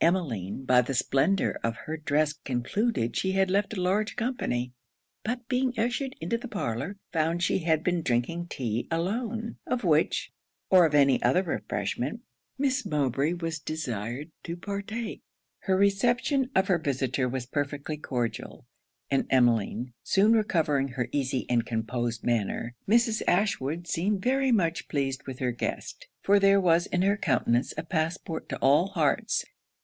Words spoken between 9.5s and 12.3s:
of which, or of any other refreshment,